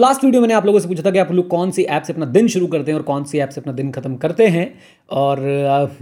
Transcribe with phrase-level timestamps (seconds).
[0.00, 2.12] Last video मैंने आप लोगों से पूछा था कि आप लोग कौन सी ऐप से
[2.12, 4.72] अपना दिन शुरू करते हैं और कौन सी ऐप से अपना दिन खत्म करते हैं?
[5.10, 5.40] और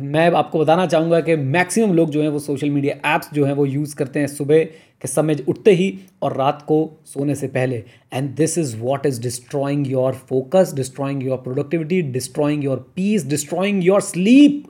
[0.00, 3.53] मैं आपको बताना चाहूँगा कि मैक्सिमम लोग जो हैं वो सोशल मीडिया ऐप्स जो हैं
[3.53, 4.64] वो यूज़ करते हैं सुबह
[5.03, 7.82] के समय उठते ही और रात को सोने से पहले।
[8.12, 13.85] And this is what is destroying your focus destroying your productivity destroying your peace destroying
[13.85, 14.65] your sleep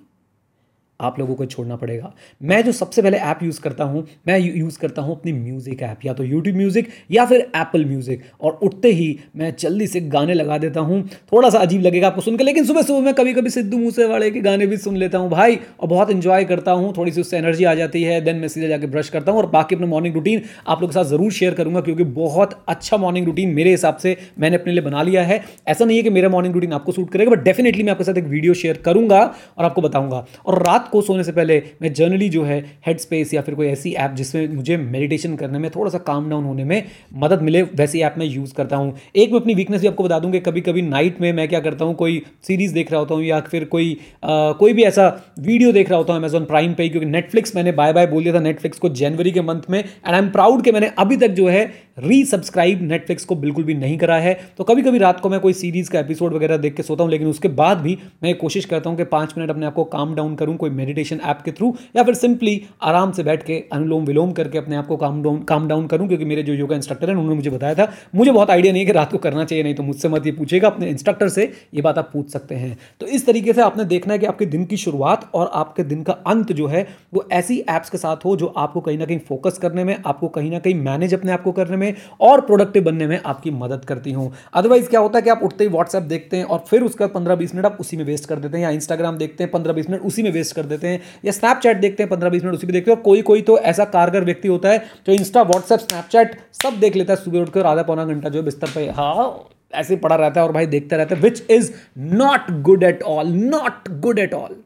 [1.00, 4.78] आप लोगों को छोड़ना पड़ेगा। मैं जो सबसे पहले ऐप यूज़ करता हूँ, मैं यूज़
[4.78, 8.88] करता हूँ अपनी म्यूज़िक ऐप या तो यूट्यूब म्यूज़िक या फिर एप्पल म्यूज़िक और उठते
[8.90, 12.64] ही मैं जल्दी से गाने लगा देता हूँ। थोड़ा सा अजीब लगेगा आपको सुनकर, लेकिन
[12.64, 15.58] सुबह सुबह मैं कभी कभी सिद्धू मूसे वाले के गाने भी सुन लेता हूँ भाई
[15.80, 18.68] और बहुत इंजॉय करता हूँ। थोड़ी सी उससे एनर्जी आ जाती है देन मैं सीधे
[18.68, 21.54] जाकर ब्रश करता हूँ। और बाकी अपना मॉर्निंग रूटीन आप लोग के साथ ज़रूर शेयर
[21.54, 25.42] करूँगा, क्योंकि बहुत अच्छा मॉर्निंग रूटीन मेरे हिसाब से मैंने अपने लिए बना लिया है।
[25.68, 28.18] ऐसा नहीं है कि मेरा मॉर्निंग रूटीन आपको सूट करेगा बट डेफिनेटली मैं आपके साथ
[28.18, 29.20] एक वीडियो शेयर करूँगा
[29.58, 33.34] और आपको बताऊँगा। और रात को सोने से पहले मैं जर्नली जो है हेड स्पेस
[33.34, 36.64] या फिर कोई ऐसी ऐप जिसमें मुझे मेडिटेशन करने में थोड़ा सा काम डाउन होने
[36.64, 36.84] में
[37.14, 40.18] मदद मिले वैसी ऐप मैं यूज़ करता हूँ। एक मैं अपनी वीकनेस भी आपको बता
[40.18, 43.14] दूँ कि कभी कभी नाइट में मैं क्या करता हूँ कोई सीरीज़ देख रहा होता
[43.14, 43.92] हूँ या फिर कोई
[44.24, 47.72] आ, कोई भी ऐसा वीडियो देख रहा होता हूँ अमेजोन प्राइम पे क्योंकि नेटफ्लिक्स मैंने
[47.72, 50.62] बाय बाय बोल दिया था नेटफ्लिक्स को जनवरी के मंथ में एंड आई एम प्राउड
[50.62, 51.64] कि मैंने अभी तक जो है
[51.98, 55.52] रीसब्सक्राइब नेटफ्लिक्स को बिल्कुल भी नहीं करा है। तो कभी कभी रात को मैं कोई
[55.52, 58.90] सीरीज़ का एपिसोड वगैरह देख के सोता हूँ, लेकिन उसके बाद भी मैं कोशिश करता
[58.90, 61.74] हूँ कि पाँच मिनट अपने आप को काम डाउन करूँ, कोई मेडिटेशन ऐप के थ्रू
[61.96, 65.42] या फिर सिंपली आराम से बैठ के अनुलोम विलोम करके अपने आप को काम डाउन
[65.42, 68.50] काम डाउन करूँ, क्योंकि मेरे जो योगा इंस्ट्रक्टर हैं, उन्होंने मुझे बताया था, मुझे बहुत
[68.50, 70.88] आइडिया नहीं है कि रात को करना चाहिए, नहीं तो मुझसे मत ये पूछेगा अपने
[70.88, 74.18] इंस्ट्रक्टर से, ये बात आप पूछ सकते हैं। तो इस तरीके से आपने देखना है
[74.18, 77.90] कि आपके दिन की शुरुआत और आपके दिन का अंत जो है, वो ऐसी ऐप्स
[77.90, 80.74] के साथ हो जो आपको कहीं ना कहीं फोकस करने में, आपको कहीं ना कहीं
[80.74, 81.87] मैनेज अपने आप को करने में
[82.20, 85.64] और प्रोडक्टिव बनने में आपकी मदद करती हूँ। अदरवाइज़ क्या होता है कि आप उठते
[85.64, 88.38] ही व्हाट्सएप देखते हैं और फिर उसका पंद्रह बीस मिनट आप उसी में वेस्ट कर
[88.38, 91.00] देते हैं या इंस्टाग्राम देखते हैं, पंद्रह बीस मिनट उसी में वेस्ट कर देते हैं
[91.24, 93.58] या स्नैपचैट देखते हैं, पंद्रह बीस मिनट उसी में देखते हैं। और कोई कोई तो
[93.60, 97.66] ऐसा कारगर व्यक्ति होता है जो इंस्टा व्हाट्सएप स्नैपचैट सब देख लेता है सुबह उठकर
[97.66, 101.14] आधा पौना घंटा जो बिस्तर पर हाँ ऐसे पड़ा रहता है और भाई देखता रहता
[101.14, 104.56] है which is not good at all not good at all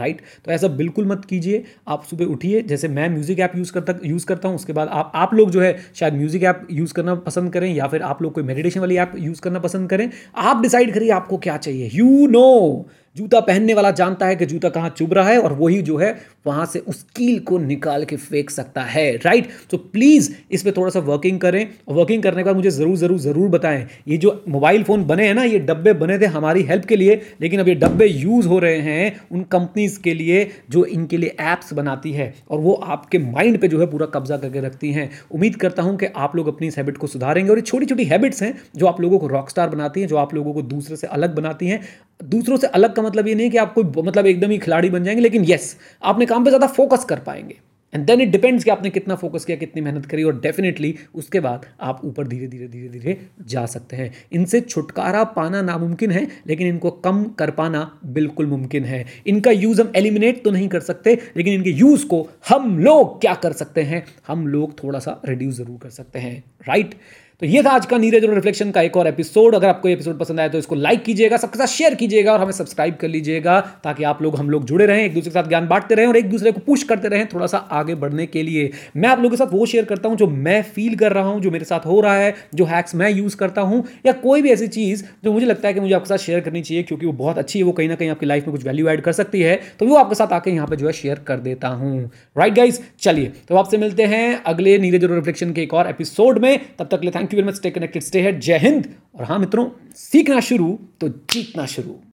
[0.00, 0.20] right?
[0.44, 4.26] तो ऐसा बिल्कुल मत कीजिए। आप सुबह उठिए, जैसे मैं म्यूज़िक ऐप यूज़ करता यूज़
[4.26, 7.52] करता हूँ, उसके बाद आप आप लोग जो है, शायद म्यूज़िक ऐप यूज़ करना पसंद
[7.52, 10.92] करें या फिर आप लोग कोई मेडिटेशन वाली ऐप यूज़ करना पसंद करें। आप डिसाइड
[10.94, 15.12] करिए आपको क्या चाहिए। यू नो जूता पहनने वाला जानता है कि जूता कहाँ चुभ
[15.12, 16.10] रहा है और वही जो है
[16.46, 20.72] वहाँ से उस कील को निकाल के फेंक सकता है राइट तो प्लीज़ इस पर
[20.76, 24.16] थोड़ा सा वर्किंग करें। और वर्किंग करने के बाद मुझे ज़रूर ज़रूर ज़रूर बताएँ। ये
[24.16, 27.60] जो मोबाइल फ़ोन बने हैं ना, ये डब्बे बने थे हमारी हेल्प के लिए, लेकिन
[27.60, 31.72] अब ये डब्बे यूज़ हो रहे हैं उन कंपनीज़ के लिए जो इनके लिए ऐप्स
[31.74, 35.56] बनाती है और वो आपके माइंड पर जो है पूरा कब्जा करके रखती हैं। उम्मीद
[35.56, 38.42] करता हूँ कि आप लोग अपनी इस हैबिट को सुधारेंगे और ये छोटी छोटी हैबिट्स
[38.42, 41.06] हैं जो आप लोगों को रॉक स्टार बनाती हैं, जो आप लोगों को दूसरे से
[41.08, 41.80] अलग बनाती हैं।
[42.22, 45.04] दूसरों से अलग का मतलब ये नहीं कि आप कोई मतलब एकदम ही खिलाड़ी बन
[45.04, 47.58] जाएँगे, लेकिन यस आपने काम पे ज़्यादा फोकस कर पाएँगे।
[47.92, 51.40] एंड देन इट डिपेंड्स कि आपने कितना फोकस किया, कितनी मेहनत करी और डेफिनेटली उसके
[51.40, 53.16] बाद आप ऊपर धीरे धीरे धीरे धीरे
[53.48, 58.84] जा सकते हैं। इनसे छुटकारा पाना नामुमकिन है, लेकिन इनको कम कर पाना बिल्कुल मुमकिन
[58.84, 63.20] है। इनका यूज़ हम एलिमिनेट तो नहीं कर सकते, लेकिन इनके यूज़ को हम लोग
[63.20, 64.04] क्या कर सकते हैं?
[64.26, 66.94] हम लोग थोड़ा सा रिड्यूस ज़रूर कर सकते हैं। राइट
[67.40, 70.18] तो ये था आज का नीरज और रिफ्लेक्शन का एक और एपिसोड अगर आपको एपिसोड
[70.18, 73.60] पसंद आया तो इसको लाइक कीजिएगा, सबके साथ शेयर कीजिएगा और हमें सब्सक्राइब कर लीजिएगा
[73.84, 76.16] ताकि आप लोग, हम लोग जुड़े रहें, एक दूसरे के साथ ज्ञान बांटते रहें और
[76.16, 79.30] एक दूसरे को पुश करते रहें थोड़ा सा आगे बढ़ने के लिए। मैं आप लोगों
[79.30, 81.86] के साथ वो शेयर करता हूँ जो मैं फील कर रहा हूँ, जो मेरे साथ
[81.86, 85.32] हो रहा है, जो हैक्स मैं यूज़ करता हूँ, या कोई भी ऐसी चीज़ जो
[85.32, 87.64] मुझे लगता है कि मुझे आपके साथ शेयर करनी चाहिए क्योंकि वो बहुत अच्छी है,
[87.64, 89.96] वो कहीं ना कहीं आपकी लाइफ में कुछ वैल्यू ऐड कर सकती है तो वो
[89.96, 92.04] आपके साथ आके यहाँ पर जो है शेयर कर देता हूँ।
[92.36, 96.38] राइट गाइज़ चलिए तो आपसे मिलते हैं अगले नीरज और रिफ्लेक्शन के एक और एपिसोड
[96.38, 99.24] में। तब तक ले thank you very much stay connected stay है। जय हिंद। और
[99.24, 102.00] हाँ मित्रों, सीखना शुरू तो जीतना शुरू।